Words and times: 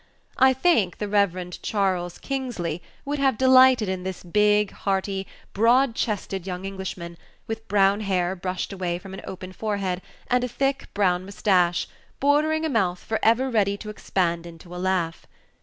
I 0.39 0.53
think 0.53 0.97
the 0.97 1.07
Rev. 1.07 1.51
Charles 1.61 2.17
Kingsley 2.17 2.81
would 3.05 3.19
have 3.19 3.37
delighted 3.37 3.87
in 3.87 4.01
this 4.01 4.23
big, 4.23 4.71
hearty, 4.71 5.27
broad 5.53 5.93
chested 5.93 6.47
young 6.47 6.65
Englishman, 6.65 7.19
with 7.45 7.67
brown 7.67 7.99
hair 8.01 8.35
brushed 8.35 8.73
away 8.73 8.97
from 8.97 9.13
an 9.13 9.21
open 9.25 9.53
forehead, 9.53 10.01
and 10.27 10.43
a 10.43 10.47
thick, 10.47 10.89
brown 10.95 11.23
mustache, 11.23 11.87
bordering 12.19 12.65
a 12.65 12.67
mouth 12.69 12.97
for 12.97 13.19
ever 13.21 13.47
ready 13.51 13.77
to 13.77 13.89
expand 13.91 14.47
into 14.47 14.75
a 14.75 14.81
laugh. 14.81 15.27